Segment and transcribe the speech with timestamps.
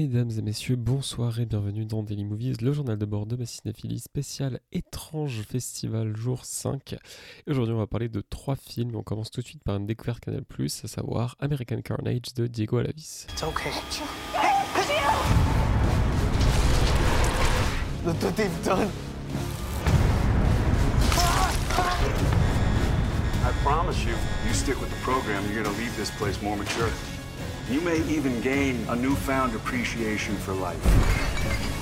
[0.00, 3.46] Mesdames et messieurs, bonsoir et bienvenue dans Daily Movies, le journal de bord de ma
[3.46, 6.92] cinéphilie spéciale étrange festival jour 5.
[6.92, 9.86] Et aujourd'hui on va parler de trois films, on commence tout de suite par une
[9.86, 13.26] découverte Canal+, à savoir American Carnage de Diego Alavis.
[13.28, 13.70] It's okay.
[18.06, 18.88] Look what they've done.
[23.42, 24.14] I promise you,
[24.46, 26.88] you stick with the program, you're gonna leave this place more mature.
[27.70, 31.77] You may even gain a newfound appreciation for life.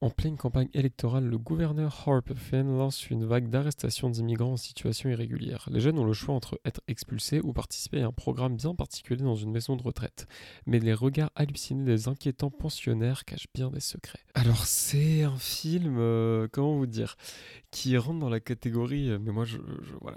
[0.00, 5.10] En pleine campagne électorale, le gouverneur Harper Finn lance une vague d'arrestations d'immigrants en situation
[5.10, 5.68] irrégulière.
[5.72, 9.24] Les jeunes ont le choix entre être expulsés ou participer à un programme bien particulier
[9.24, 10.28] dans une maison de retraite.
[10.66, 14.20] Mais les regards hallucinés des inquiétants pensionnaires cachent bien des secrets.
[14.34, 17.16] Alors c'est un film, euh, comment vous dire,
[17.72, 19.58] qui rentre dans la catégorie, euh, mais moi je,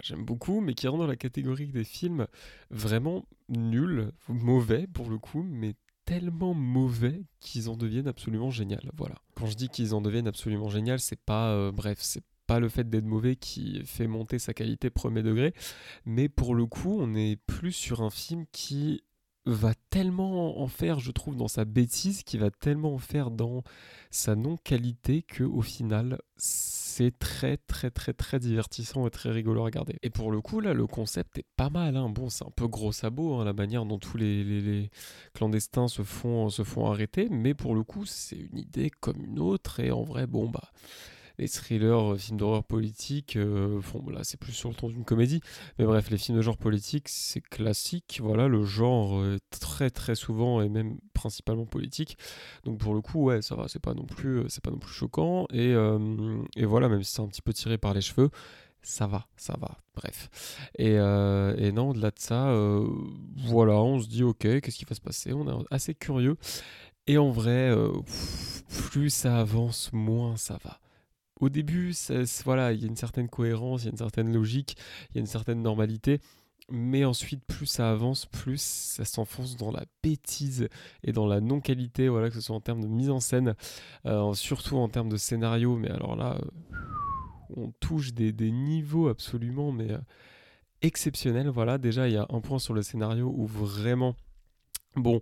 [0.04, 2.28] j'aime beaucoup, mais qui rentre dans la catégorie des films
[2.70, 5.74] vraiment nuls, mauvais pour le coup, mais
[6.12, 8.92] tellement mauvais qu'ils en deviennent absolument génial.
[8.98, 9.16] Voilà.
[9.34, 12.68] Quand je dis qu'ils en deviennent absolument génial, c'est pas, euh, bref, c'est pas le
[12.68, 15.54] fait d'être mauvais qui fait monter sa qualité premier degré,
[16.06, 19.06] mais pour le coup, on est plus sur un film qui
[19.46, 23.64] va tellement en faire, je trouve, dans sa bêtise, qui va tellement en faire dans
[24.10, 26.20] sa non-qualité que au final,
[27.18, 29.96] très très très très divertissant et très rigolo à regarder.
[30.04, 31.96] Et pour le coup, là, le concept est pas mal.
[31.96, 32.10] Hein.
[32.10, 34.90] Bon, c'est un peu gros sabot, hein, la manière dont tous les
[35.34, 39.40] clandestins se font, se font arrêter, mais pour le coup, c'est une idée comme une
[39.40, 39.80] autre.
[39.80, 40.72] Et en vrai, bon, bah.
[41.42, 45.04] Les thrillers, euh, films d'horreur politique, euh, font- là c'est plus sur le ton d'une
[45.04, 45.42] comédie,
[45.80, 50.14] mais bref, les films de genre politique, c'est classique, voilà, le genre euh, très très
[50.14, 52.16] souvent et même principalement politique.
[52.64, 54.94] Donc pour le coup, ouais, ça va, c'est pas non plus, c'est pas non plus
[54.94, 55.48] choquant.
[55.52, 55.74] Et,
[56.56, 58.30] et voilà, même si c'est un petit peu tiré par les cheveux,
[58.84, 59.78] ça va, ça va.
[59.96, 60.30] Bref.
[60.78, 62.54] Et, et non, au-delà de ça,
[63.48, 65.34] voilà, on se dit ok, qu'est-ce qui va se passer?
[65.34, 66.38] On est assez curieux.
[67.08, 67.72] Et en vrai,
[68.90, 70.80] plus ça avance, moins ça va.
[71.42, 71.94] Au début,
[72.46, 74.78] voilà, il y a une certaine cohérence, il y a une certaine logique,
[75.10, 76.22] il y a une certaine normalité.
[76.70, 80.70] Mais ensuite, plus ça avance, plus ça s'enfonce dans la bêtise
[81.04, 83.56] et dans la non-qualité, voilà, que ce soit en termes de mise en scène,
[84.06, 85.76] euh, surtout en termes de scénario.
[85.76, 86.40] Mais alors là,
[87.58, 89.98] on touche des, des niveaux absolument mais euh,
[90.82, 91.50] exceptionnels.
[91.50, 94.16] Voilà, déjà, il y a un point sur le scénario où vraiment.
[94.98, 95.22] Bon,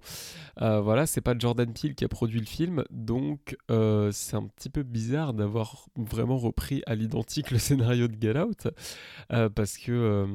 [0.64, 4.48] euh, voilà, c'est pas Jordan Peele qui a produit le film, donc euh, c'est un
[4.48, 8.68] petit peu bizarre d'avoir vraiment repris à l'identique le scénario de Get Out,
[9.32, 10.26] euh, parce que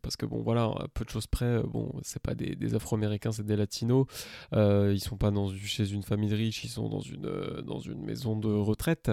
[0.00, 3.56] parce que bon voilà, peu de choses près, bon c'est pas des, Afro-Américains, c'est des
[3.56, 4.06] Latinos,
[4.52, 8.00] ils sont pas dans chez une famille de riches, ils sont dans une dans une
[8.00, 9.10] maison de retraite,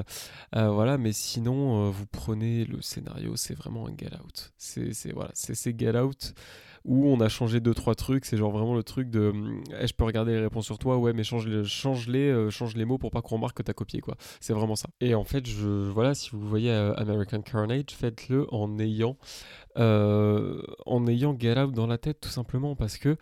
[0.53, 5.79] voilà, mais sinon vous prenez le scénario, c'est vraiment un Get Out, c'est voilà, c'est
[5.79, 6.35] Get Out
[6.85, 8.25] où on a changé deux trois trucs.
[8.25, 10.97] C'est genre vraiment le truc de hum, je peux regarder les réponses sur toi.
[10.97, 14.01] Ouais mais change les change les euh, mots pour pas qu'on remarque que t'as copié
[14.01, 14.15] quoi.
[14.39, 14.89] C'est vraiment ça.
[14.99, 19.17] Et en fait je voilà si vous voyez euh, American Carnage faites-le en ayant
[19.77, 23.17] euh, en ayant Get Out dans la tête tout simplement parce que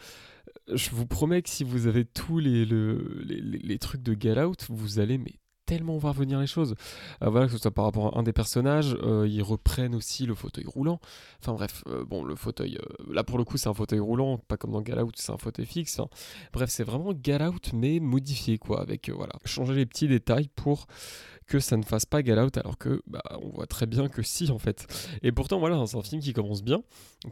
[0.74, 4.16] je vous promets que si vous avez tous les, le- les, les- les trucs de
[4.20, 5.36] Get Out vous allez mais
[5.70, 6.74] tellement voir venir les choses
[7.22, 10.26] Euh, voilà que ce soit par rapport à un des personnages euh, ils reprennent aussi
[10.26, 11.00] le fauteuil roulant
[11.42, 12.78] Enfin bref, euh, bon, le fauteuil,
[13.10, 15.38] là pour le coup c'est un fauteuil roulant, pas comme dans Get Out, c'est un
[15.38, 16.00] fauteuil fixe.
[16.00, 16.08] hein.
[16.54, 20.88] Bref, c'est vraiment Get Out mais modifié quoi, avec voilà, changer les petits détails pour
[21.50, 24.22] que ça ne fasse pas Get Out, alors que bah, on voit très bien que
[24.22, 24.86] si en fait.
[25.24, 26.84] Et pourtant voilà, c'est un film qui commence bien,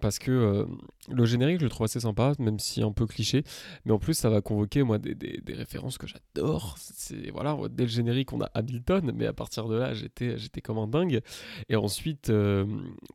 [0.01, 0.65] parce que euh,
[1.09, 3.43] le générique je le trouve assez sympa, même si un peu cliché,
[3.85, 6.75] mais en plus ça va convoquer moi des, des- références que j'adore.
[6.79, 10.61] C'est voilà, dès le générique on a Hamilton, mais à partir de là j'étais j'étais
[10.61, 11.21] comme un dingue.
[11.69, 12.65] Et ensuite, euh,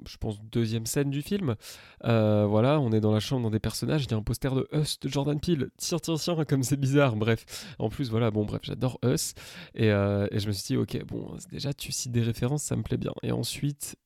[0.07, 1.57] je pense deuxième scène du film,
[2.05, 4.55] euh, voilà, on est dans la chambre dans des personnages, il y a un poster
[4.55, 5.71] de Us de Jordan Peele.
[5.79, 7.17] Tiens, tiens, tiens, comme c'est bizarre.
[7.17, 7.45] Bref,
[7.81, 9.35] en plus voilà, bon bref, j'adore Us
[9.75, 12.83] et, et je me suis dit ok, bon déjà tu cites des références, ça me
[12.83, 13.13] plaît bien.
[13.23, 13.97] Et ensuite,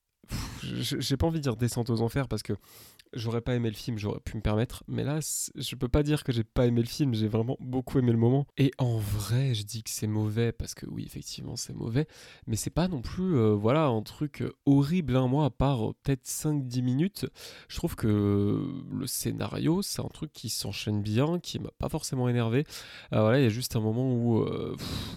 [0.63, 2.55] j'ai pas envie de dire descente aux enfers parce que
[3.17, 4.85] j'aurais pas aimé le film, j'aurais pu me permettre.
[4.89, 5.19] Mais là,
[5.55, 8.19] je peux pas dire que j'ai pas aimé le film, j'ai vraiment beaucoup aimé le
[8.19, 8.47] moment.
[8.59, 12.07] Et en vrai, je dis que c'est mauvais parce que oui, effectivement, c'est mauvais.
[12.47, 15.17] Mais c'est pas non plus, euh, voilà, un truc euh, horrible.
[15.17, 15.27] hein.
[15.29, 17.27] Moi, à part euh, peut-être 5-10 minutes,
[17.69, 18.07] je trouve que
[18.93, 22.65] le scénario, c'est un truc qui s'enchaîne bien, qui m'a pas forcément énervé.
[23.13, 24.45] Voilà, il y a juste un moment où,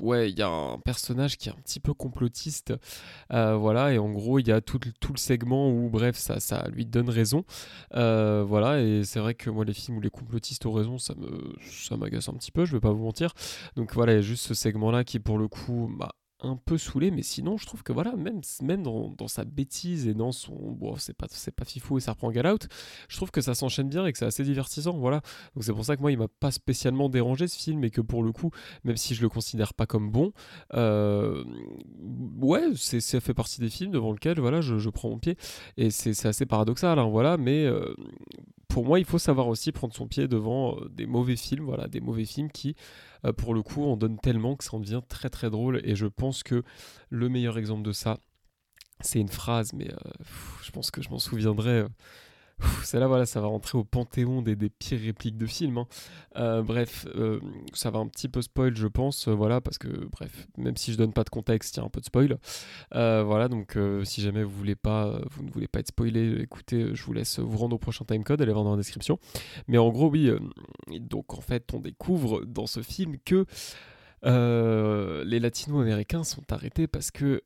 [0.02, 2.74] ouais, il y a un personnage qui est un petit peu complotiste.
[3.30, 6.40] Voilà, et en gros, il y a tout, le- tout le segment où, bref, ça,
[6.40, 7.44] ça lui donne raison.
[7.95, 11.15] Euh, voilà, et c'est vrai que moi, les films où les complotistes ont raison, ça
[11.15, 13.33] me, ça m'agace un petit peu, je vais pas vous mentir.
[13.75, 16.09] Donc voilà, il y a juste ce segment-là qui, pour le coup, m'a
[16.41, 20.13] un peu saoulé, mais sinon, je trouve que voilà, même, même dans, sa bêtise et
[20.13, 20.53] dans son.
[20.53, 22.68] Bon, c'est pas, c'est pas fifou et ça reprend Get Out,
[23.07, 25.21] je trouve que ça s'enchaîne bien et que c'est assez divertissant, voilà.
[25.56, 28.01] Donc c'est pour ça que moi, il m'a pas spécialement dérangé ce film et que
[28.01, 28.51] pour le coup,
[28.83, 30.31] même si je le considère pas comme bon,
[30.74, 31.44] euh,
[32.42, 35.35] ouais, c'est, ça fait partie des films devant lesquels, voilà, je, prends mon pied.
[35.77, 37.65] Et c'est, assez paradoxal, hein, voilà, mais.
[37.65, 37.95] Euh,
[38.69, 41.88] pour moi, il faut savoir aussi prendre son pied devant euh, des mauvais films, voilà,
[41.88, 42.75] des mauvais films qui,
[43.25, 45.81] euh, pour le coup, en donnent tellement que ça en devient très très drôle.
[45.83, 46.63] Et je pense que
[47.10, 48.19] le meilleur exemple de ça,
[49.01, 49.98] c'est une phrase, mais euh,
[50.62, 51.86] je pense que je m'en souviendrai
[52.83, 55.79] celle-là, voilà, ça va rentrer au panthéon des, pires répliques de films.
[55.79, 55.88] Hein.
[56.38, 57.39] Euh, bref, euh,
[57.73, 60.91] ça va un petit peu spoil, je pense, euh, voilà, parce que, bref, même si
[60.91, 62.38] je donne pas de contexte, il y a un peu de spoil.
[62.91, 67.03] voilà, donc si jamais vous voulez pas, vous ne voulez pas être spoilé, écoutez, je
[67.03, 69.19] vous laisse vous rendre au prochain timecode, allez voir dans la description.
[69.67, 70.31] Mais en gros, oui,
[71.00, 73.45] donc en fait, on découvre dans ce film que
[74.23, 77.41] les latino-américains sont arrêtés parce que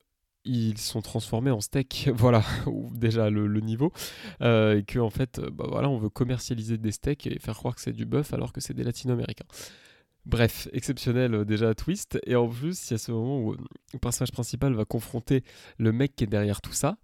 [0.45, 2.43] ils sont transformés en steak, voilà,
[2.93, 3.91] déjà le, niveau,
[4.41, 7.55] euh, et que en fait, euh, bah voilà, on veut commercialiser des steaks et faire
[7.55, 9.45] croire que c'est du bœuf alors que c'est des latino-américains.
[10.25, 13.55] Bref, exceptionnel euh, déjà twist, et en plus, il y a ce moment où
[13.93, 15.43] le personnage principal va confronter
[15.77, 16.97] le mec qui est derrière tout ça,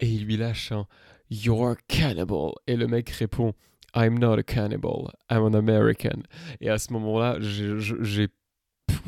[0.00, 0.86] et il lui lâche un
[1.30, 3.54] You're a cannibal, et le mec répond
[3.94, 6.22] I'm not a cannibal, I'm an American.
[6.60, 8.28] Et à ce moment-là, j'ai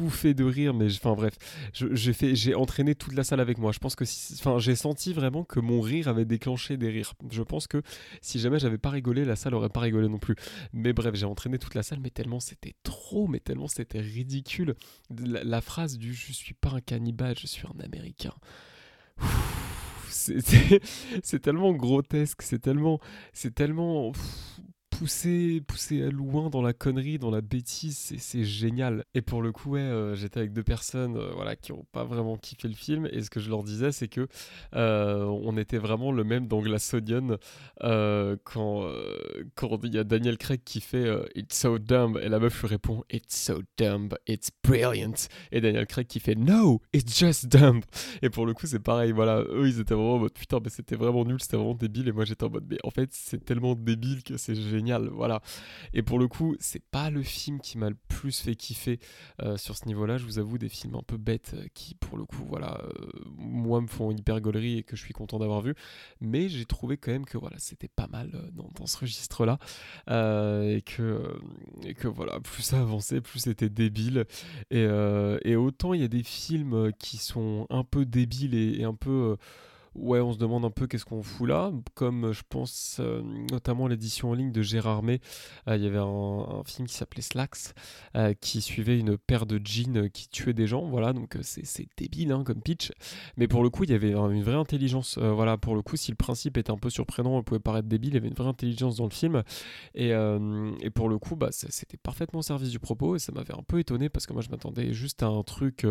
[0.09, 1.35] fait de rire, mais enfin bref,
[1.73, 3.73] j'ai fait, j'ai entraîné toute la salle avec moi.
[3.73, 4.05] Je pense que,
[4.35, 7.15] enfin, j'ai senti vraiment que mon rire avait déclenché des rires.
[7.31, 7.83] Je pense que
[8.21, 10.37] si jamais j'avais pas rigolé, la salle aurait pas rigolé non plus.
[10.73, 14.75] Mais bref, j'ai entraîné toute la salle, mais tellement c'était trop, mais tellement c'était ridicule.
[15.11, 18.35] La, phrase du "je suis pas un cannibale, je suis un Américain".
[20.11, 23.01] C'est tellement grotesque, c'est tellement,
[23.33, 24.13] c'est tellement
[24.99, 29.05] pousser, pousser loin dans la connerie, dans la bêtise, c'est génial.
[29.15, 32.67] Et pour le coup, euh, j'étais avec deux personnes euh, qui n'ont pas vraiment kiffé
[32.67, 34.27] le film, et ce que je leur disais, c'est que
[34.75, 36.97] euh, on était vraiment le même dans Glass
[38.45, 38.89] quand
[39.55, 41.07] quand il y a Daniel Craig qui fait
[41.37, 45.87] It's so dumb, et la meuf lui répond It's so dumb, it's brilliant, et Daniel
[45.87, 47.83] Craig qui fait No, it's just dumb.
[48.23, 50.97] Et pour le coup, c'est pareil, eux ils étaient vraiment en mode putain, mais c'était
[50.97, 53.77] vraiment nul, c'était vraiment débile, et moi j'étais en mode mais en fait, c'est tellement
[53.77, 55.41] débile que c'est génial voilà.
[55.93, 58.99] Et pour le coup, c'est pas le film qui m'a le plus fait kiffer
[59.43, 60.19] euh, sur ce niveau-là.
[60.19, 62.91] Je vous avoue, des films un peu bêtes euh, qui, pour le coup, voilà, euh,
[63.37, 65.75] moi me font hyper gaulerie et que je suis content d'avoir vu.
[66.21, 69.59] Mais j'ai trouvé quand même que voilà, c'était pas mal dans, ce registre-là
[70.09, 71.21] et que
[71.85, 74.25] et que voilà, plus ça avançait, plus c'était débile.
[74.71, 74.87] Et,
[75.45, 79.37] et autant il y a des films qui sont un peu débiles et un peu
[80.01, 81.73] ouais, on se demande un peu qu'est-ce qu'on fout là.
[81.95, 85.21] Comme euh, je pense euh, notamment l'édition en ligne de Gérard May,
[85.69, 87.75] euh, il y avait un, film qui s'appelait Slacks
[88.41, 90.87] qui suivait une paire de jeans qui tuait des gens.
[90.87, 92.93] Voilà, donc c'est débile hein, comme pitch.
[93.37, 95.19] Mais pour le coup, il y avait une vraie intelligence.
[95.19, 98.11] voilà, pour le coup, si le principe était un peu surprenant, on pouvait paraître débile,
[98.11, 99.43] il y avait une vraie intelligence dans le film.
[99.95, 103.55] Et, et pour le coup, bah, c'était parfaitement au service du propos et ça m'avait
[103.55, 105.87] un peu étonné parce que moi je m'attendais juste à un truc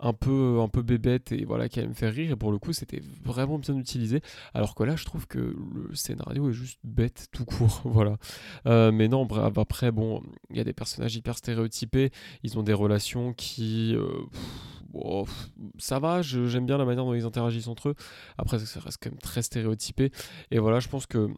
[0.00, 2.32] un peu un peu bébête et voilà qui allait me faire rire.
[2.32, 4.20] Et pour le coup, c'était vraiment vraiment bien utilisé.
[4.54, 7.82] Alors que là, je trouve que le scénario est juste bête tout court.
[7.84, 8.16] voilà.
[8.66, 9.26] Euh, mais non,
[9.56, 12.10] après, bon, il y a des personnages hyper stéréotypés.
[12.42, 13.94] Ils ont des relations qui.
[13.94, 14.08] Euh,
[15.78, 17.94] ça va, j'aime bien la manière dont ils interagissent entre eux.
[18.38, 20.10] Après, ça reste quand même très stéréotypé.
[20.50, 21.28] Et voilà, je pense que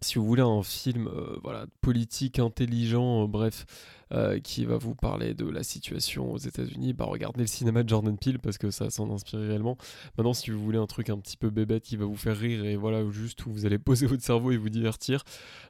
[0.00, 3.64] si vous voulez un film euh, voilà, politique, intelligent, bref,
[4.12, 7.88] euh, qui va vous parler de la situation aux États-Unis, bah regardez le cinéma de
[7.88, 9.76] Jordan Peele parce que ça s'en inspire réellement.
[10.16, 12.64] Maintenant, si vous voulez un truc un petit peu bébête qui va vous faire rire
[12.64, 15.24] et voilà, juste où vous allez poser votre cerveau et vous divertir,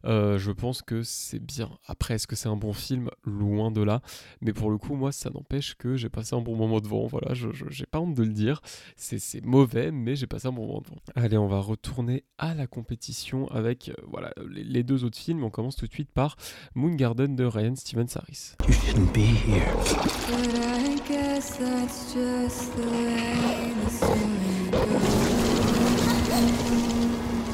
[0.04, 1.70] euh, je pense que c'est bien.
[1.86, 3.10] Après, est-ce que c'est un bon film?
[3.24, 4.00] Loin de là.
[4.40, 7.06] Mais pour le coup, moi, ça n'empêche que j'ai passé un bon moment devant.
[7.06, 8.60] Voilà, je j'ai pas honte de le dire.
[8.96, 10.96] C'est mauvais, mais j'ai passé un bon moment devant.
[11.14, 15.44] Allez, on va retourner à la compétition avec euh, voilà les, deux autres films.
[15.44, 16.36] On commence tout de suite par
[16.74, 18.56] Moon Garden de Ryan Stevens Harris.
[18.66, 19.72] You shouldn't be here.
[19.74, 25.14] But I guess that's just the way the story goes.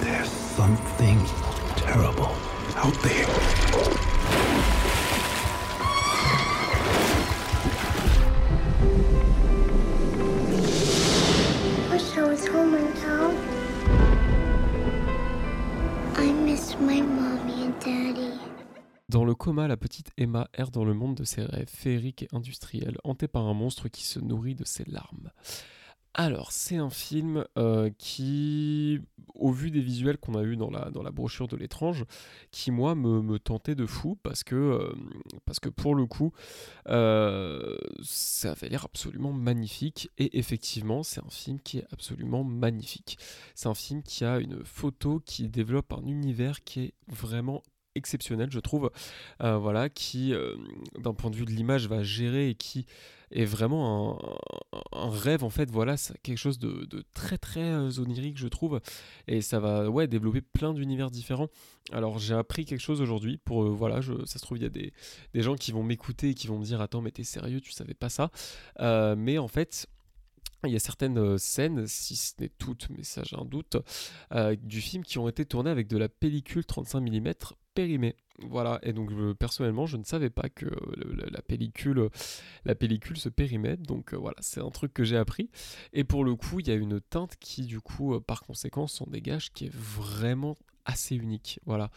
[0.00, 1.18] There's something
[1.76, 2.34] terrible
[2.76, 3.26] out there.
[11.90, 13.36] Wish I was home in town.
[16.16, 18.38] I miss my mommy and daddy.
[19.10, 22.28] Dans le coma, la petite Emma erre dans le monde de ses rêves féeriques et
[22.30, 25.32] industriels, hantée par un monstre qui se nourrit de ses larmes.
[26.14, 29.00] alors, c'est un film euh, qui,
[29.34, 32.04] au vu des visuels qu'on a eu dans la, brochure de l'étrange,
[32.52, 36.32] qui moi me, tentait de fou parce que, euh, pour le coup,
[36.88, 40.08] euh, ça avait l'air absolument magnifique.
[40.18, 43.18] Et effectivement, c'est un film qui est absolument magnifique.
[43.56, 47.64] C'est un film qui a une photo qui développe un univers qui est vraiment
[47.94, 48.90] exceptionnel, je trouve.
[49.40, 50.32] voilà, qui,
[50.98, 52.86] d'un point de vue de l'image, va gérer et qui
[53.32, 54.18] est vraiment
[54.92, 55.70] un, rêve en fait.
[55.70, 58.80] Voilà quelque chose de, très très euh, onirique je trouve.
[59.28, 61.48] Et ça va ouais développer plein d'univers différents.
[61.92, 64.70] Alors j'ai appris quelque chose aujourd'hui pour euh, voilà ça se trouve il y a
[64.70, 64.92] des,
[65.34, 67.72] des gens qui vont m'écouter et qui vont me dire attends mais t'es sérieux tu
[67.72, 68.30] savais pas ça
[68.80, 69.86] euh, mais en fait
[70.64, 73.78] il y a certaines scènes, si ce n'est toutes, mais ça j'ai un doute,
[74.62, 77.32] du film qui ont été tournées avec de la pellicule 35 mm
[77.74, 78.16] périmée.
[78.42, 80.66] Voilà, et donc personnellement, je ne savais pas que
[81.30, 82.08] la, pellicule,
[82.64, 85.50] la pellicule se périmait, donc euh, voilà, c'est un truc que j'ai appris.
[85.92, 88.86] Et pour le coup, il y a une teinte qui, du coup, euh, par conséquent,
[88.86, 90.56] s'en dégage, qui est vraiment
[90.86, 91.60] assez unique.
[91.66, 91.90] Voilà,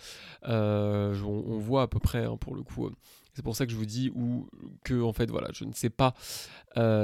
[0.48, 2.90] euh, on, voit à peu près, hein, pour le coup.
[3.34, 4.50] c'est pour ça que je vous dis ou
[4.84, 6.14] que en fait, voilà, je ne sais pas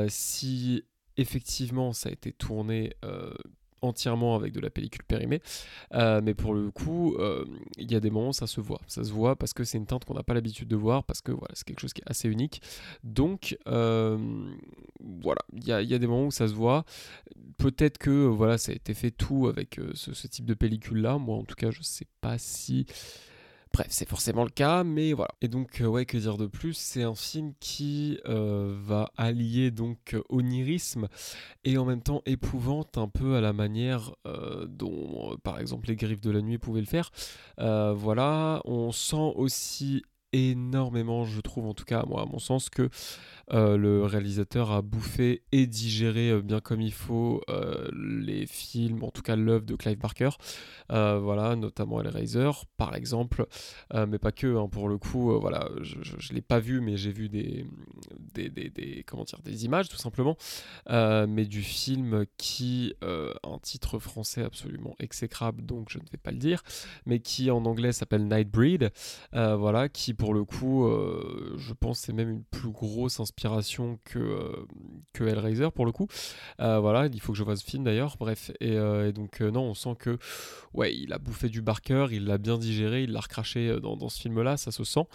[0.09, 0.83] si
[1.19, 2.93] effectivement ça a été tourné
[3.81, 5.41] entièrement avec de la pellicule périmée.
[5.93, 7.45] Euh, mais pour le coup, euh,
[7.77, 8.81] il y a des moments où ça se voit.
[8.87, 11.21] Ça se voit parce que c'est une teinte qu'on n'a pas l'habitude de voir, parce
[11.21, 12.61] que voilà, c'est quelque chose qui est assez unique.
[13.03, 14.17] Donc, euh,
[15.21, 16.85] voilà, il y a, des moments où ça se voit.
[17.57, 21.17] Peut-être que voilà, ça a été fait tout avec ce, type de pellicule-là.
[21.17, 22.85] Moi, en tout cas, je sais pas si
[23.71, 25.31] Bref, c'est forcément le cas, mais voilà.
[25.41, 26.73] Et donc, euh, ouais, que dire de plus?
[26.73, 31.07] C'est un film qui euh, va allier donc onirisme
[31.63, 35.95] et en même temps épouvante un peu à la manière euh, dont, par exemple, les
[35.95, 37.11] griffes de la nuit pouvaient le faire.
[37.57, 42.89] voilà, on sent aussi énormément, je trouve en tout cas, moi, à mon sens, que
[43.51, 49.03] euh, le réalisateur a bouffé et digéré euh, bien comme il faut euh, les films,
[49.03, 50.29] en tout cas l'œuvre de Clive Barker,
[50.89, 53.45] voilà, notamment Hellraiser par exemple,
[53.93, 57.11] mais pas que, hein, pour le coup, voilà, je ne l'ai pas vu, mais j'ai
[57.11, 57.65] vu des,
[58.33, 60.37] des, des, comment dire, des images tout simplement,
[60.89, 66.37] mais du film qui un titre français absolument exécrable, donc je ne vais pas le
[66.37, 66.63] dire,
[67.05, 68.91] mais qui en anglais s'appelle Nightbreed,
[69.33, 70.87] voilà, qui pour le coup,
[71.57, 76.07] je pense c'est même une plus grosse inspiration que, euh, Hellraiser pour le coup.
[76.59, 78.51] Euh, voilà, il faut que je vois ce film d'ailleurs, bref.
[78.59, 80.17] Et, euh, donc, non, on sent que,
[80.73, 84.09] ouais, il a bouffé du Barker, il l'a bien digéré, il l'a recraché dans, dans
[84.09, 85.05] ce film-là, ça se sent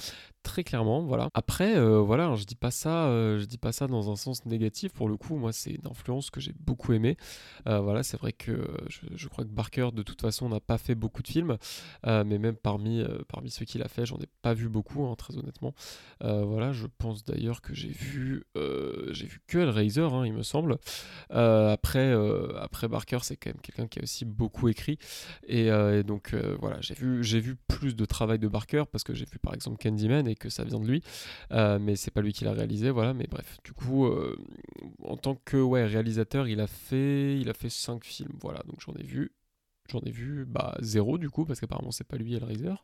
[0.42, 1.28] très clairement, voilà.
[1.32, 3.08] Après, voilà, je dis pas ça,
[3.38, 4.92] je dis pas ça dans un sens négatif.
[4.92, 7.16] Pour le coup, moi, c'est une influence que j'ai beaucoup aimé.
[7.64, 8.68] voilà, c'est vrai que
[9.16, 11.56] je, crois que Barker, de toute façon, n'a pas fait beaucoup de films,
[12.04, 15.36] mais même parmi parmi ceux qu'il a fait, j'en ai pas vu beaucoup, hein, très
[15.36, 15.74] honnêtement.
[16.20, 20.42] voilà, je pense d'ailleurs que j'ai vu euh, j'ai vu que Hellraiser, hein, il me
[20.42, 20.78] semble.
[21.32, 24.98] Euh, après, euh, après Barker, c'est quand même quelqu'un qui a aussi beaucoup écrit.
[25.46, 25.70] Et,
[26.04, 29.38] donc voilà, j'ai vu, j'ai vu plus de travail de Barker parce que j'ai vu
[29.38, 31.02] par exemple Candyman et que ça vient de lui.
[31.50, 33.14] mais c'est pas lui qui l'a réalisé, voilà.
[33.14, 34.08] Mais bref, du coup,
[35.02, 38.62] en tant que réalisateur, il a fait, il a fait 5 films, voilà.
[38.66, 39.32] Donc j'en ai vu
[39.90, 42.74] J'en ai vu bah, zéro du coup, parce qu'apparemment c'est pas lui Hellraiser.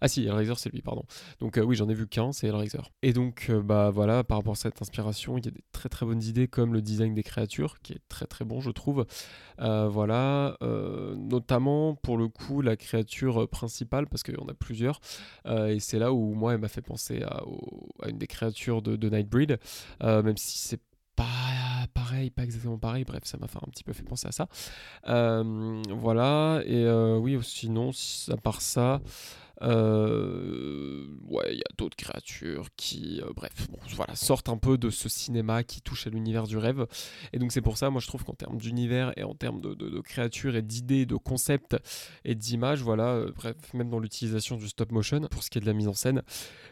[0.00, 1.04] Ah si, Hellraiser c'est lui, pardon.
[1.40, 2.82] Donc euh, oui, j'en ai vu qu'un, c'est Hellraiser.
[3.02, 5.88] Et donc euh, bah voilà, par rapport à cette inspiration, il y a des très
[5.88, 9.06] très bonnes idées comme le design des créatures, qui est très très bon je trouve.
[9.60, 10.56] Euh, voilà,
[11.16, 15.00] notamment pour le coup la créature principale, parce qu'il y en a plusieurs.
[15.46, 17.42] et c'est là où moi elle m'a fait penser à,
[18.08, 19.58] une des créatures de, de Nightbreed,
[20.02, 20.80] même si c'est
[21.14, 21.24] pas
[21.94, 24.48] pareil, pas exactement pareil, bref, ça m'a un petit peu fait penser à ça.
[25.04, 26.86] voilà, et
[27.18, 27.90] oui, sinon,
[28.30, 29.00] à part ça,
[29.62, 34.90] euh, ouais, il y a d'autres créatures qui, euh, bref, voilà, sortent un peu de
[34.90, 36.86] ce cinéma qui touche à l'univers du rêve.
[37.32, 40.00] Et donc c'est pour ça, moi je trouve qu'en termes d'univers et en termes de,
[40.00, 41.76] créatures et d'idées, de concepts
[42.24, 45.62] et d'images, voilà, euh, bref, même dans l'utilisation du stop motion, pour ce qui est
[45.62, 46.22] de la mise en scène,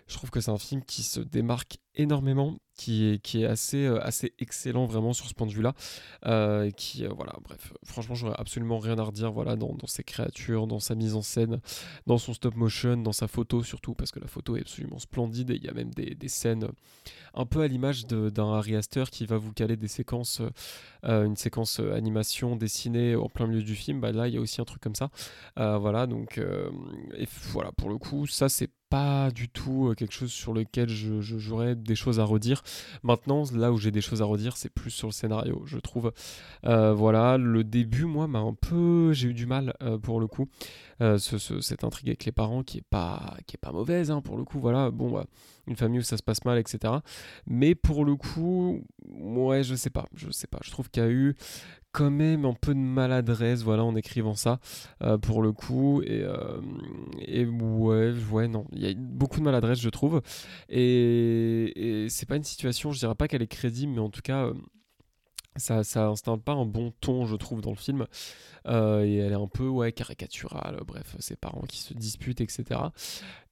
[0.06, 3.86] je trouve que c'est un film qui se démarque énormément, qui est, qui est assez,
[3.86, 5.74] assez excellent vraiment sur ce point de vue-là.
[6.76, 10.94] qui, voilà, bref, franchement, j'aurais absolument rien à redire voilà, dans, ses créatures, dans sa
[10.94, 11.60] mise en scène,
[12.06, 15.50] dans son stop motion dans sa photo surtout, parce que la photo est absolument splendide
[15.50, 16.68] et il y a même des, scènes
[17.34, 20.40] un peu à l'image d'un Harry Astor qui va vous caler des séquences,
[21.04, 24.00] euh, une séquence euh, animation dessinée en plein milieu du film.
[24.00, 25.10] Bah là, il y a aussi un truc comme ça.
[25.58, 26.40] Euh, voilà, donc,
[27.16, 31.74] et voilà, pour le coup, ça c'est pas du tout quelque chose sur lequel j'aurais
[31.74, 32.62] des choses à redire.
[33.02, 36.12] Maintenant, là où j'ai des choses à redire, c'est plus sur le scénario, je trouve.
[36.62, 40.48] voilà, le début, moi, m'a un peu, j'ai eu du mal pour le coup.
[41.18, 44.44] cette intrigue avec les parents qui est pas, qui est pas mauvaise, hein, pour le
[44.44, 44.60] coup.
[44.60, 45.26] Voilà, bon, bah,
[45.66, 46.94] une famille où ça se passe mal, etc.
[47.46, 50.58] Mais pour le coup, ouais, je sais pas, je sais pas.
[50.62, 51.34] Je trouve qu'il y a eu
[51.94, 54.58] quand même un peu de maladresse voilà en écrivant ça
[55.00, 56.60] euh, pour le coup et, euh,
[58.32, 60.20] ouais non il y a beaucoup de maladresse je trouve
[60.68, 64.22] et, et c'est pas une situation je dirais pas qu'elle est crédible mais en tout
[64.22, 64.54] cas euh,
[65.56, 68.06] ça, ça installe pas un bon ton, je trouve, dans le film.
[68.66, 72.80] et elle est un peu ouais, caricaturale, bref, ses parents qui se disputent, etc.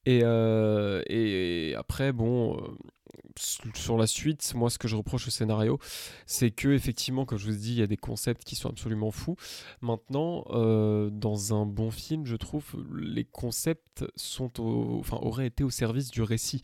[0.06, 2.56] Et, et après, bon,
[3.38, 5.78] sur la suite, moi, ce que je reproche au scénario,
[6.26, 8.68] c'est que effectivement, comme je vous ai dit, il y a des concepts qui sont
[8.68, 9.36] absolument fous.
[9.80, 15.70] Maintenant, euh, dans un bon film, je trouve, les concepts sont enfin, auraient été au
[15.70, 16.62] service du récit.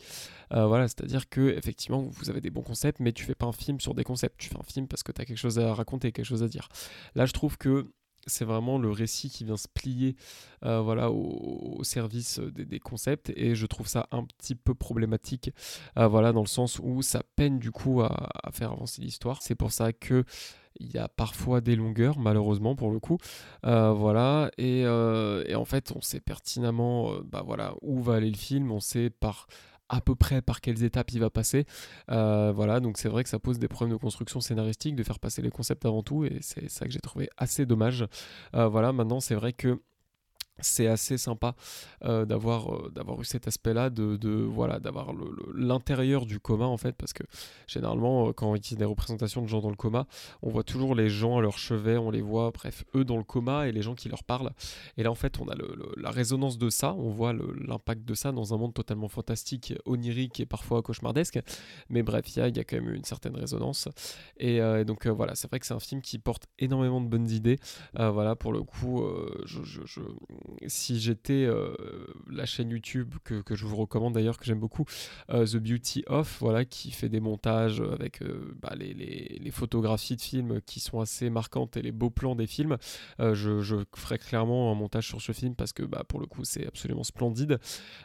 [0.53, 3.53] Euh, voilà, c'est-à-dire que effectivement, vous avez des bons concepts, mais tu fais pas un
[3.53, 4.39] film sur des concepts.
[4.39, 6.49] Tu fais un film parce que tu as quelque chose à raconter, quelque chose à
[6.49, 6.69] dire.
[7.15, 7.93] Là, je trouve que
[8.27, 10.17] c'est vraiment le récit qui vient se plier
[10.65, 15.51] euh, voilà, au, service des, concepts et je trouve ça un petit peu problématique
[15.97, 19.43] euh, voilà, dans le sens où ça peine du coup à, faire avancer l'histoire.
[19.43, 20.25] C'est pour ça que
[20.81, 23.19] il y a parfois des longueurs, malheureusement pour le coup.
[23.67, 28.37] Euh, voilà, et, et, en fait, on sait pertinemment bah, voilà, où va aller le
[28.37, 29.49] film, on sait par
[29.89, 31.65] à peu près par quelles étapes il va passer.
[32.11, 35.19] Euh, voilà, donc c'est vrai que ça pose des problèmes de construction scénaristique, de faire
[35.19, 38.07] passer les concepts avant tout, et c'est ça que j'ai trouvé assez dommage.
[38.55, 39.81] Euh, voilà, maintenant c'est vrai que
[40.61, 41.55] c'est assez sympa
[42.05, 45.13] euh, d'avoir euh, d'avoir eu cet aspect là de, de voilà d'avoir
[45.55, 47.23] l'intérieur du coma en fait parce que
[47.67, 50.07] généralement euh, quand il y a des représentations de gens dans le coma
[50.43, 53.25] on voit toujours les gens à leur chevet on les voit bref eux dans le
[53.25, 54.51] coma et les gens qui leur parlent.
[54.97, 55.55] Et là en fait on a
[55.97, 60.41] la résonance de ça on voit l'impact de ça dans un monde totalement fantastique onirique
[60.41, 61.41] et parfois cauchemardesque.
[61.89, 63.89] Mais bref il y a, y a, quand même une certaine résonance.
[64.39, 67.59] Et, donc voilà c'est vrai que c'est un film qui porte énormément de bonnes idées.
[67.95, 69.05] Voilà pour le coup
[69.45, 70.01] je
[70.67, 71.75] si j'étais euh,
[72.31, 74.85] la chaîne YouTube que, je vous recommande d'ailleurs, que j'aime beaucoup,
[75.31, 80.21] euh, The Beauty of, voilà, qui fait des montages avec euh, bah, les, photographies de
[80.21, 82.77] films qui sont assez marquantes et les beaux plans des films,
[83.19, 86.45] je, je, ferai clairement un montage sur ce film parce que bah, pour le coup
[86.45, 87.59] c'est absolument splendide.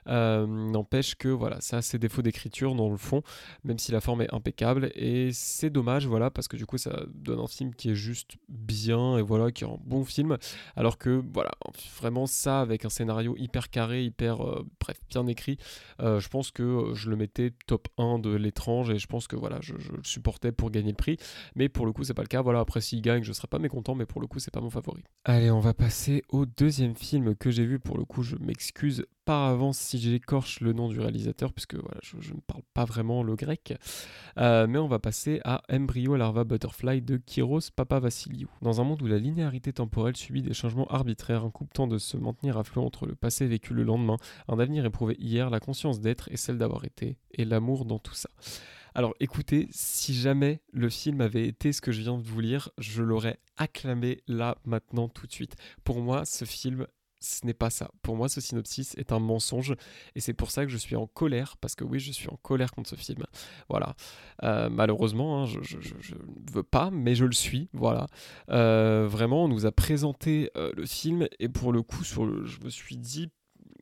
[0.08, 3.22] N'empêche que voilà, ça a ses défauts d'écriture dans le fond,
[3.64, 7.04] même si la forme est impeccable et c'est dommage, voilà, parce que du coup ça
[7.14, 10.38] donne un film qui est juste bien et voilà, qui est un bon film,
[10.76, 11.52] alors que voilà,
[12.02, 15.58] vraiment ça avec un scénario hyper carré, hyper euh, bref, bien écrit,
[16.02, 19.28] euh, je pense que euh, je le mettais top 1 de l'étrange et je pense
[19.28, 21.18] que voilà, je, le supportais pour gagner le prix.
[21.56, 22.42] Mais pour le coup, c'est pas le cas.
[22.42, 24.70] Voilà, après s'il gagne, je serais pas mécontent, mais pour le coup, c'est pas mon
[24.70, 25.04] favori.
[25.26, 27.80] Allez, on va passer au deuxième film que j'ai vu.
[27.80, 32.00] Pour le coup, je m'excuse par avance si j'écorche le nom du réalisateur, puisque voilà,
[32.02, 33.74] je, ne parle pas vraiment le grec.
[34.38, 38.50] Euh, mais on va passer à Embryo Larva Butterfly de Kiros Papa Vassiliou.
[38.62, 41.98] Dans un monde où la linéarité temporelle subit des changements arbitraires, un couple tend de
[41.98, 45.60] se maintenir à flot entre le passé vécu le lendemain, un avenir éprouvé hier, la
[45.60, 48.30] conscience d'être et celle d'avoir été, et l'amour dans tout ça.
[48.96, 52.70] Alors écoutez, si jamais le film avait été ce que je viens de vous lire,
[52.78, 55.56] je l'aurais acclamé là, maintenant, tout de suite.
[55.84, 56.86] Pour moi, ce film
[57.24, 57.90] ce n'est pas ça.
[58.02, 59.76] Pour moi, ce synopsis est un mensonge
[60.16, 62.38] et c'est pour ça que je suis en colère, parce que oui, je suis en
[62.42, 63.24] colère contre ce film.
[63.70, 63.96] Voilà.
[64.44, 67.70] Euh, malheureusement, hein, je, ne veux pas, mais je le suis.
[67.74, 68.08] Voilà.
[68.50, 72.70] Euh, vraiment, on nous a présenté euh, le film et pour le coup, je me
[72.70, 73.30] suis dit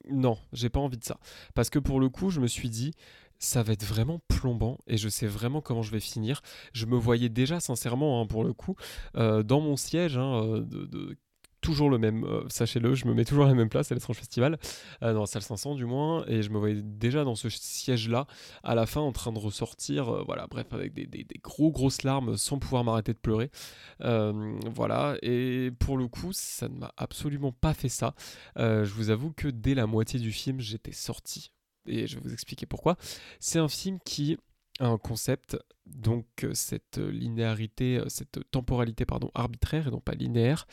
[0.09, 1.19] non, j'ai pas envie de ça.
[1.55, 2.93] Parce que pour le coup, je me suis dit
[3.39, 6.41] ça va être vraiment plombant et je sais vraiment comment je vais finir.
[6.73, 8.75] Je me voyais déjà sincèrement, hein, pour le coup,
[9.15, 11.17] dans mon siège hein, de
[11.61, 14.17] toujours le même, euh, sachez-le, je me mets toujours à la même place à l'étrange
[14.17, 14.57] festival,
[15.03, 18.27] euh, dans la salle 500 du moins, et je me voyais déjà dans ce siège-là,
[18.63, 22.03] à la fin en train de ressortir, euh, voilà, bref, avec des, des, gros grosses
[22.03, 23.51] larmes sans pouvoir m'arrêter de pleurer.
[23.99, 28.13] voilà, et pour le coup, ça ne m'a absolument pas fait ça.
[28.57, 31.51] je vous avoue que dès la moitié du film, j'étais sorti,
[31.85, 32.97] et je vais vous expliquer pourquoi.
[33.39, 34.37] C'est un film qui
[34.79, 40.67] a un concept, donc cette linéarité, cette temporalité pardon, arbitraire et non pas linéaire,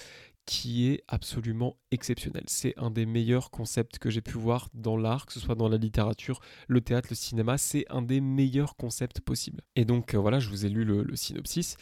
[0.48, 2.44] qui est absolument exceptionnel.
[2.46, 5.68] C'est un des meilleurs concepts que j'ai pu voir dans l'art, que ce soit dans
[5.68, 7.58] la littérature, le théâtre, le cinéma.
[7.58, 9.60] C'est un des meilleurs concepts possibles.
[9.76, 11.76] Et donc euh, voilà, je vous ai lu le, synopsis.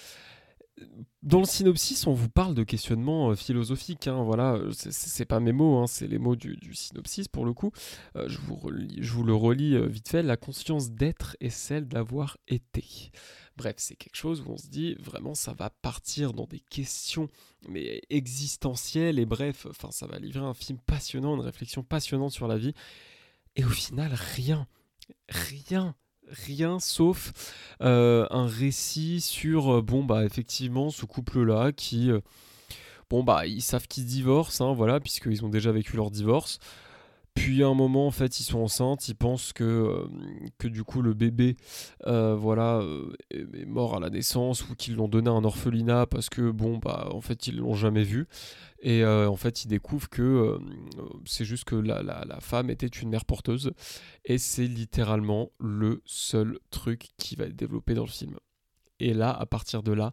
[1.22, 4.06] Dans le synopsis, on vous parle de questionnements euh, philosophiques.
[4.06, 7.72] Hein, voilà, c'est pas mes mots, hein, c'est les mots du, synopsis pour le coup.
[8.16, 8.60] Euh, je, vous
[8.98, 10.22] je, vous le relis vite fait.
[10.22, 13.10] La conscience d'être est celle d'avoir été.
[13.56, 17.28] Bref, c'est quelque chose où on se dit vraiment ça va partir dans des questions
[17.68, 22.48] mais existentielles et bref, enfin ça va livrer un film passionnant, une réflexion passionnante sur
[22.48, 22.74] la vie.
[23.56, 24.66] Et au final, rien,
[25.28, 25.94] rien,
[26.30, 27.32] rien sauf
[27.82, 32.20] euh, un récit sur euh, bon bah effectivement ce couple là qui euh,
[33.10, 36.58] bon bah ils savent qu'ils divorcent hein, voilà puisqu'ils ont déjà vécu leur divorce
[37.36, 41.02] Puis à un moment, en fait, ils sont enceintes, ils pensent que, euh, du coup
[41.02, 41.56] le bébé
[42.06, 46.06] euh, voilà, euh, est mort à la naissance ou qu'ils l'ont donné à un orphelinat
[46.06, 48.26] parce que, bon, bah, en fait, ils l'ont jamais vu.
[48.80, 50.58] Et en fait, ils découvrent que
[51.24, 53.72] c'est juste que la, femme était une mère porteuse.
[54.24, 58.36] Et c'est littéralement le seul truc qui va être développé dans le film.
[59.00, 60.12] Et là, à partir de là,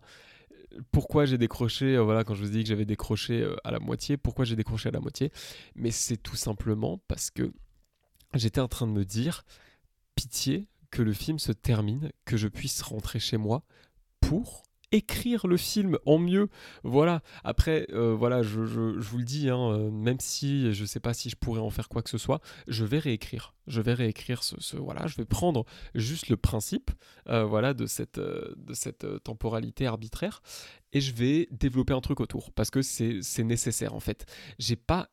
[0.91, 3.79] pourquoi j'ai décroché, euh, voilà, quand je vous dit que j'avais décroché euh, à la
[3.79, 5.31] moitié, pourquoi j'ai décroché à la moitié?
[5.75, 7.51] Mais c'est tout simplement parce que
[8.33, 9.43] j'étais en train de me dire,
[10.15, 13.63] pitié que le film se termine, que je puisse rentrer chez moi
[14.21, 16.49] pour écrire le film en mieux.
[16.83, 17.21] Voilà.
[17.43, 21.29] Après, euh, voilà, je, vous le dis, hein, euh, même si je sais pas si
[21.29, 23.55] je pourrais en faire quoi que ce soit, je vais réécrire.
[23.67, 26.91] Je vais réécrire ce, voilà, je vais prendre juste le principe,
[27.29, 30.41] euh, voilà, de cette, de cette temporalité arbitraire
[30.93, 34.25] et je vais développer un truc autour parce que c'est nécessaire en fait.
[34.59, 35.09] J'ai pas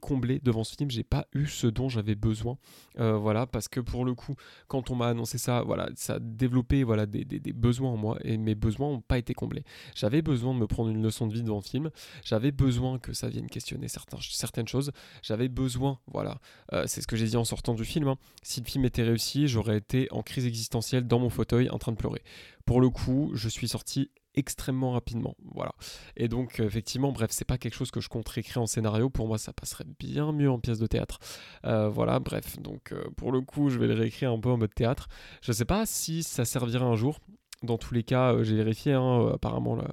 [0.00, 2.58] comblé devant ce film, j'ai pas eu ce dont j'avais besoin,
[2.98, 4.34] euh, voilà, parce que pour le coup,
[4.68, 8.36] quand on m'a annoncé ça, voilà, ça a développé voilà des, besoins en moi et
[8.36, 9.64] mes besoins n'ont pas été comblés.
[9.94, 11.90] J'avais besoin de me prendre une leçon de vie devant le film,
[12.24, 16.40] j'avais besoin que ça vienne questionner certains, certaines choses, j'avais besoin, voilà,
[16.72, 18.08] euh, c'est ce que j'ai dit en sortant du film.
[18.08, 18.16] Hein.
[18.42, 21.92] Si le film était réussi, j'aurais été en crise existentielle dans mon fauteuil en train
[21.92, 22.22] de pleurer.
[22.64, 25.36] Pour le coup, je suis sorti extrêmement rapidement.
[25.54, 25.72] Voilà.
[26.16, 29.10] Et donc, effectivement, bref, c'est pas quelque chose que je compte réécrire en scénario.
[29.10, 31.18] Pour moi, ça passerait bien mieux en pièce de théâtre.
[31.64, 32.58] Euh, voilà, bref.
[32.60, 35.08] Donc, euh, pour le coup, je vais le réécrire un peu en mode théâtre.
[35.42, 37.18] Je sais pas si ça servira un jour.
[37.62, 39.86] Dans tous les cas, euh, j'ai vérifié, hein, apparemment, là,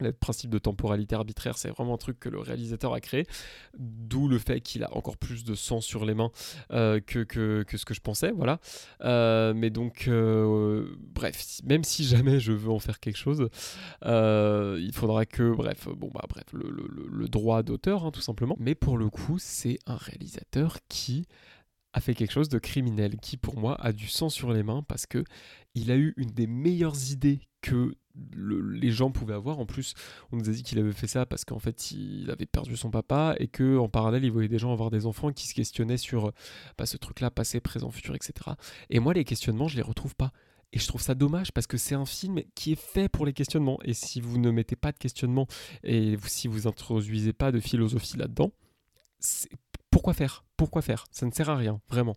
[0.00, 3.26] le principe de temporalité arbitraire, c'est vraiment un truc que le réalisateur a créé,
[3.78, 6.30] d'où le fait qu'il a encore plus de sang sur les mains
[6.72, 7.24] euh, que,
[7.70, 8.60] ce que je pensais, voilà.
[9.02, 13.48] Euh, mais donc, euh, bref, même si jamais je veux en faire quelque chose,
[14.04, 18.56] il faudra que, bref, bon bah bref, le, droit d'auteur, hein, tout simplement.
[18.58, 21.26] Mais pour le coup, c'est un réalisateur qui
[21.92, 24.82] a fait quelque chose de criminel, qui pour moi a du sang sur les mains
[24.86, 25.24] parce que
[25.74, 27.94] il a eu une des meilleures idées que
[28.36, 29.58] les gens pouvaient avoir.
[29.58, 29.94] En plus,
[30.32, 32.90] on nous a dit qu'il avait fait ça parce qu'en fait, il avait perdu son
[32.90, 35.96] papa et que en parallèle, il voyait des gens avoir des enfants qui se questionnaient
[35.96, 36.32] sur
[36.76, 38.32] bah, ce truc-là, passé, présent, futur, etc.
[38.90, 40.32] Et moi, les questionnements, je les retrouve pas.
[40.72, 43.32] Et je trouve ça dommage parce que c'est un film qui est fait pour les
[43.32, 43.78] questionnements.
[43.84, 45.46] Et si vous ne mettez pas de questionnement
[45.82, 48.52] et si vous introduisez pas de philosophie là-dedans,
[49.98, 50.44] pourquoi faire?
[50.56, 51.06] Pourquoi faire?
[51.10, 52.14] Ça ne sert à rien, vraiment.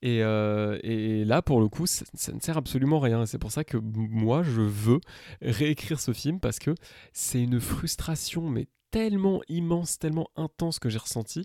[0.00, 0.78] Et, euh,
[1.26, 3.26] là, pour le coup, ça, ne sert absolument à rien.
[3.26, 5.00] C'est pour ça que moi, je veux
[5.42, 6.74] réécrire ce film parce que
[7.12, 11.44] c'est une frustration, mais tellement immense, tellement intense que j'ai ressenti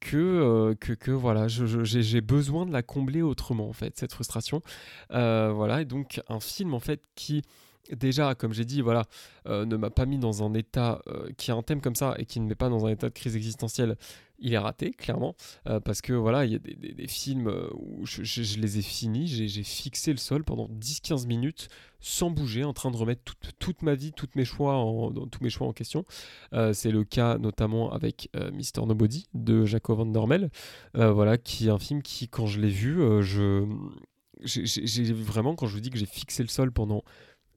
[0.00, 4.62] que, euh, que, que, voilà, j'ai besoin de la combler autrement, en fait, cette frustration.
[5.12, 7.42] Euh, voilà, et donc un film, en fait, qui
[7.96, 9.04] déjà, comme j'ai dit, voilà,
[9.46, 11.00] ne m'a pas mis dans un état
[11.36, 13.14] qui a un thème comme ça et qui ne met pas dans un état de
[13.14, 13.96] crise existentielle
[14.40, 15.34] il est raté, clairement,
[15.66, 18.22] euh, parce que voilà, il y a des, films euh, où je,
[18.58, 21.68] les ai finis, j'ai fixé le sol pendant 10-15 minutes
[22.00, 25.50] sans bouger, en train de remettre toute, ma vie, toutes mes choix en, tous mes
[25.50, 26.04] choix en question.
[26.52, 30.50] Euh, c'est le cas notamment avec Mister Nobody de Jacob Van Dormel,
[30.94, 33.66] voilà, qui est un film qui, quand je l'ai vu, je
[34.44, 37.02] j'ai vraiment, quand je vous dis que j'ai fixé le sol pendant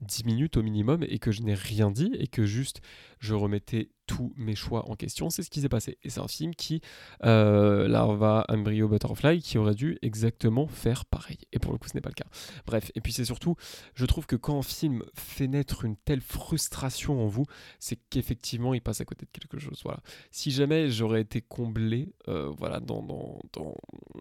[0.01, 2.81] 10 minutes au minimum et que je n'ai rien dit et que juste
[3.19, 5.29] je remettais tous mes choix en question.
[5.29, 5.97] C'est ce qui s'est passé.
[6.03, 6.81] Et c'est un film qui,
[7.23, 11.37] euh, Larva, Embryo, Butterfly, qui aurait dû exactement faire pareil.
[11.53, 12.25] Et pour le coup, ce n'est pas le cas.
[12.65, 13.55] Bref, et puis c'est surtout,
[13.93, 17.45] je trouve que quand un film fait naître une telle frustration en vous,
[17.79, 19.79] c'est qu'effectivement, il passe à côté de quelque chose.
[19.83, 20.01] Voilà.
[20.31, 23.75] Si jamais j'aurais été comblé euh, voilà, dans, dans, dans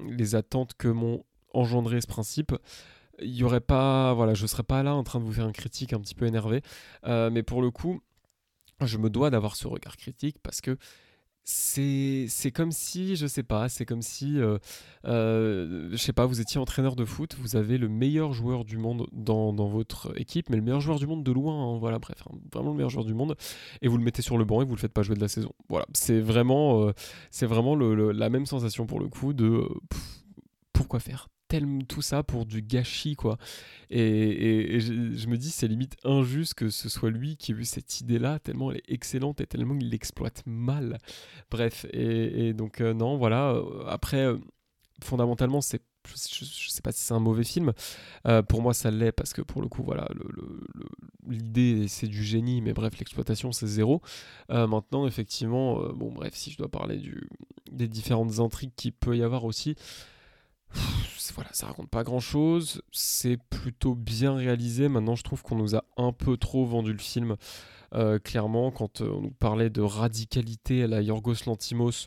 [0.08, 2.52] les attentes que m'ont engendré ce principe,
[3.22, 5.52] il y aurait pas voilà je serais pas là en train de vous faire une
[5.52, 6.62] critique un petit peu énervé
[7.06, 8.00] euh, mais pour le coup
[8.80, 10.76] je me dois d'avoir ce regard critique parce que
[11.42, 14.58] c'est c'est comme si je sais pas c'est comme si euh,
[15.06, 18.76] euh, je sais pas vous étiez entraîneur de foot vous avez le meilleur joueur du
[18.76, 21.98] monde dans, dans votre équipe mais le meilleur joueur du monde de loin hein, voilà
[21.98, 23.36] bref hein, vraiment le meilleur joueur du monde
[23.82, 25.28] et vous le mettez sur le banc et vous le faites pas jouer de la
[25.28, 25.52] saison.
[25.68, 26.92] Voilà c'est vraiment
[27.30, 29.66] c'est vraiment la même sensation pour le coup de
[30.72, 31.28] pourquoi faire?
[31.50, 33.36] Tellement tout ça pour du gâchis quoi.
[33.90, 38.00] Et, je, me dis c'est limite injuste que ce soit lui qui ait eu cette
[38.00, 40.98] idée là tellement elle est excellente et tellement il l'exploite mal.
[41.50, 43.54] Bref et, donc euh, non voilà.
[43.54, 44.38] Euh, après euh,
[45.02, 47.72] fondamentalement c'est je, sais pas si c'est un mauvais film.
[48.48, 50.08] Pour moi ça l'est parce que pour le coup voilà
[51.28, 54.00] l'idée c'est du génie mais bref l'exploitation c'est zéro.
[54.48, 57.28] Maintenant effectivement bon bref si je dois parler du,
[57.70, 59.74] des différentes intrigues qu'il peut y avoir aussi
[61.34, 62.82] voilà, ça raconte pas grand chose.
[62.92, 64.88] C'est plutôt bien réalisé.
[64.88, 67.36] Maintenant, je trouve qu'on nous a un peu trop vendu le film.
[67.94, 72.06] Euh, clairement, quand euh, on nous parlait de radicalité à la Yorgos Lantimos,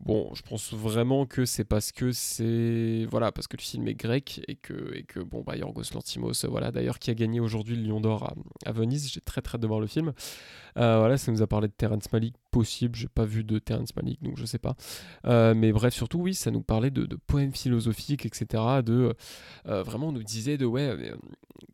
[0.00, 3.94] Bon, je pense vraiment que c'est parce que c'est voilà parce que le film est
[3.94, 7.76] grec et que et que bon bah Yorgos Lantimos voilà d'ailleurs qui a gagné aujourd'hui
[7.76, 8.32] le Lion d'Or
[8.64, 9.12] à, Venise.
[9.12, 10.14] J'ai très très hâte de voir le film.
[10.78, 12.96] Euh, voilà, ça nous a parlé de Terrence Malick possible.
[12.96, 14.76] J'ai pas vu de Terrence Malick donc je sais pas.
[15.26, 18.62] Euh, mais bref surtout oui ça nous parlait de, poèmes philosophiques etc.
[18.84, 19.14] De
[19.66, 21.12] euh, vraiment on nous disait de ouais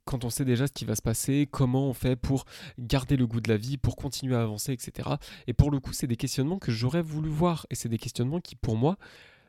[0.04, 2.44] quand on sait déjà ce qui va se passer, comment on fait pour
[2.78, 5.10] garder le goût de la vie, pour continuer à avancer etc.
[5.46, 8.40] Et pour le coup c'est des questionnements que j'aurais voulu voir et c'est des questionnements
[8.40, 8.96] qui, pour moi,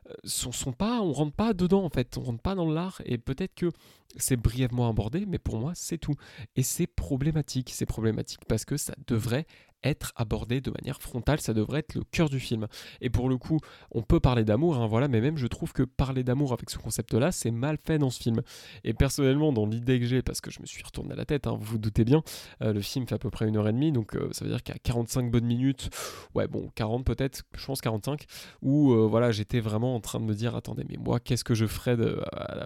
[0.08, 3.02] euh, sont, sont pas, on rentre pas dedans en fait, on rentre pas dans l'art
[3.04, 3.70] et peut-être que
[4.16, 6.14] c'est brièvement abordé, mais pour moi c'est tout.
[6.56, 9.46] Et c'est problématique, c'est problématique parce que ça devrait
[9.84, 12.66] être abordé de manière frontale, ça devrait être le cœur du film.
[13.00, 13.58] Et pour le coup,
[13.92, 16.78] on peut parler d'amour, hein, voilà, mais même je trouve que parler d'amour avec ce
[16.78, 18.42] concept-là, c'est mal fait dans ce film.
[18.84, 21.46] Et personnellement, dans l'idée que j'ai, parce que je me suis retourné à la tête,
[21.46, 22.22] hein, vous vous doutez bien,
[22.62, 24.50] euh, le film fait à peu près une heure et demie, donc euh, ça veut
[24.50, 25.90] dire qu'à 45 bonnes minutes,
[26.34, 28.24] ouais bon, 40 peut-être, je pense 45,
[28.62, 31.54] où euh, voilà, j'étais vraiment en train de me dire, attendez, mais moi, qu'est-ce que
[31.54, 32.20] je ferais de,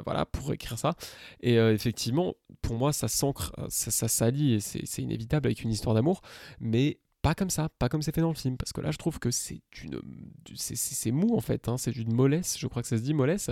[0.04, 0.94] voilà, pour écrire ça?
[1.40, 5.94] Et effectivement, pour moi, ça s'ancre, ça, ça s'allie, et c'est inévitable avec une histoire
[5.94, 6.20] d'amour,
[6.60, 8.98] mais pas comme ça, pas comme c'est fait dans le film, parce que là je
[8.98, 10.00] trouve que c'est une,
[10.54, 13.50] c'est mou en fait, hein, c'est d'une mollesse, je crois que ça se dit mollesse,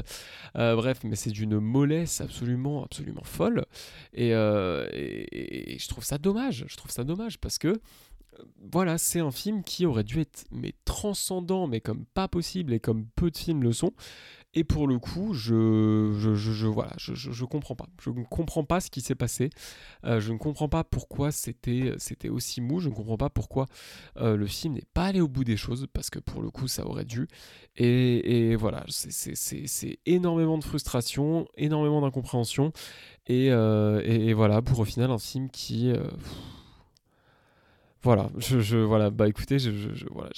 [0.57, 3.65] euh, bref, mais c'est d'une mollesse absolument, absolument folle,
[4.19, 9.21] euh, et, je trouve ça dommage, je trouve ça dommage parce que euh, voilà, c'est
[9.21, 13.31] un film qui aurait dû être mais transcendant, mais comme pas possible et comme peu
[13.31, 13.93] de films le sont,
[14.53, 17.87] et pour le coup, je, je, je, voilà, je, je, comprends pas.
[18.03, 19.51] Je ne comprends pas ce qui s'est passé.
[20.05, 22.81] Euh, je ne comprends pas pourquoi c'était, c'était aussi mou.
[22.81, 23.67] Je ne comprends pas pourquoi
[24.17, 26.67] euh, le film n'est pas allé au bout des choses, parce que pour le coup,
[26.67, 27.29] ça aurait dû.
[27.77, 32.73] Et, et voilà, c'est, énormément de frustration, énormément d'incompréhension.
[33.29, 35.93] Et, euh, et, voilà, pour au final, un film qui.
[38.03, 39.71] voilà, je, voilà, bah écoutez, je,
[40.11, 40.31] voilà,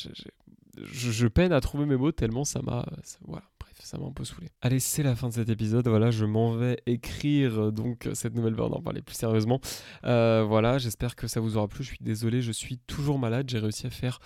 [0.77, 2.85] je, peine à trouver mes mots tellement ça m'a.
[3.27, 3.45] Voilà
[3.83, 4.49] ça m'a un peu saoulé.
[4.61, 5.87] Allez, c'est la fin de cet épisode.
[5.89, 9.61] Voilà, je m'en vais écrire euh, donc cette nouvelle version, en parler plus sérieusement.
[10.05, 11.83] Euh, voilà, j'espère que ça vous aura plu.
[11.85, 13.49] Je suis désolé, je suis toujours malade.
[13.49, 14.21] J'ai réussi à faire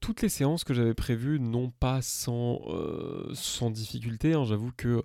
[0.00, 4.34] toutes les séances que j'avais prévues, non pas sans, euh, sans difficulté.
[4.34, 4.44] Hein.
[4.44, 5.02] J'avoue que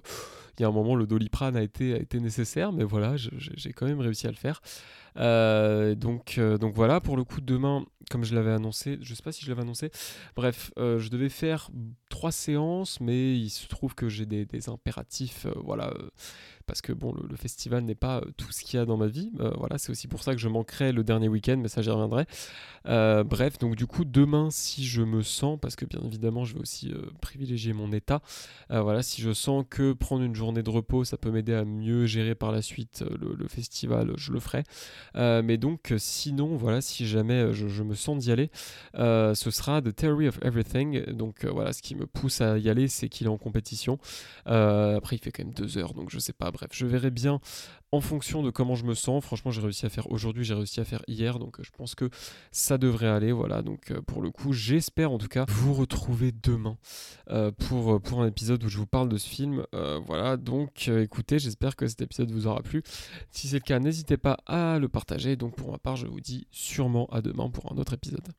[0.59, 3.73] il y a un moment, le doliprane a été, a été nécessaire, mais voilà, j'ai
[3.73, 4.61] quand même réussi à le faire.
[5.15, 9.43] Donc, donc voilà, pour le coup, demain, comme je l'avais annoncé, je sais pas si
[9.43, 9.91] je l'avais annoncé,
[10.35, 11.69] bref, je devais faire
[12.09, 15.93] trois séances, mais il se trouve que j'ai des, impératifs, voilà
[16.65, 19.07] parce que bon, le, festival n'est pas euh, tout ce qu'il y a dans ma
[19.07, 19.31] vie.
[19.39, 21.89] Euh, voilà, c'est aussi pour ça que je manquerai le dernier week-end, mais ça j'y
[21.89, 22.25] reviendrai.
[22.87, 26.53] Euh, bref, donc du coup, demain, si je me sens, parce que bien évidemment, je
[26.55, 28.21] vais aussi privilégier mon état,
[28.69, 32.05] voilà, si je sens que prendre une journée de repos, ça peut m'aider à mieux
[32.05, 34.63] gérer par la suite le, festival, je le ferai.
[35.15, 38.49] Mais donc, sinon, voilà, si jamais je, me sens d'y aller,
[38.95, 41.11] ce sera The Theory of Everything.
[41.11, 43.99] Donc voilà, ce qui me pousse à y aller, c'est qu'il est en compétition.
[44.45, 47.39] après, il fait quand même deux heures, donc je sais pas bref, je verrai bien
[47.93, 49.23] en fonction de comment je me sens.
[49.23, 51.93] Franchement, j'ai réussi à faire aujourd'hui, j'ai réussi à faire hier, donc euh, je pense
[51.93, 52.09] que
[52.51, 53.31] ça devrait aller.
[53.31, 56.75] Voilà, donc euh, pour le coup, j'espère en tout cas vous retrouver demain
[57.29, 59.63] euh, pour, pour un épisode où je vous parle de ce film.
[60.07, 62.81] voilà, donc écoutez, j'espère que cet épisode vous aura plu.
[63.29, 65.35] Si c'est le cas, n'hésitez pas à le partager.
[65.35, 68.33] Donc pour ma part, je vous dis sûrement à demain pour un autre épisode.